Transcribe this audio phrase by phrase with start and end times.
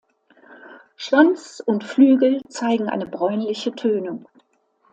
[0.95, 4.27] Schwanz und Flügel zeigen eine bräunliche Tönung.